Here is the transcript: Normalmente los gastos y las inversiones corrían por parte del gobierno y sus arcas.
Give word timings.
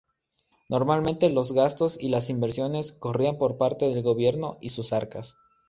Normalmente 0.67 1.29
los 1.29 1.51
gastos 1.51 1.95
y 2.01 2.09
las 2.09 2.31
inversiones 2.31 2.91
corrían 2.91 3.37
por 3.37 3.57
parte 3.59 3.87
del 3.87 4.01
gobierno 4.01 4.57
y 4.59 4.69
sus 4.69 4.93
arcas. 4.93 5.37